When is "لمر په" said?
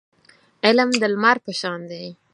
1.13-1.51